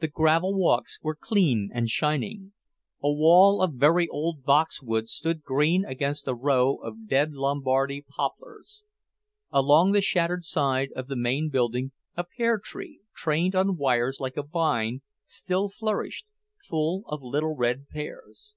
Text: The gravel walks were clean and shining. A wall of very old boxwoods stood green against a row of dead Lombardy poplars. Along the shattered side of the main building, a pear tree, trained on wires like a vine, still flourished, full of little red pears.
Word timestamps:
The 0.00 0.08
gravel 0.08 0.54
walks 0.54 0.98
were 1.02 1.14
clean 1.14 1.68
and 1.74 1.86
shining. 1.90 2.54
A 3.02 3.12
wall 3.12 3.60
of 3.60 3.74
very 3.74 4.08
old 4.08 4.44
boxwoods 4.44 5.10
stood 5.10 5.42
green 5.42 5.84
against 5.84 6.26
a 6.26 6.34
row 6.34 6.76
of 6.76 7.06
dead 7.06 7.34
Lombardy 7.34 8.00
poplars. 8.00 8.82
Along 9.50 9.92
the 9.92 10.00
shattered 10.00 10.44
side 10.46 10.88
of 10.96 11.06
the 11.08 11.16
main 11.16 11.50
building, 11.50 11.92
a 12.16 12.24
pear 12.24 12.58
tree, 12.58 13.00
trained 13.14 13.54
on 13.54 13.76
wires 13.76 14.20
like 14.20 14.38
a 14.38 14.42
vine, 14.42 15.02
still 15.26 15.68
flourished, 15.68 16.24
full 16.66 17.02
of 17.06 17.22
little 17.22 17.54
red 17.54 17.88
pears. 17.90 18.54